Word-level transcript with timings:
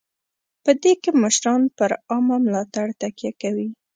په 0.63 0.71
دې 0.81 0.93
کې 1.01 1.11
مشران 1.21 1.61
پر 1.77 1.91
عامه 2.11 2.37
ملاتړ 2.45 2.87
تکیه 3.01 3.31
کوي. 3.41 3.69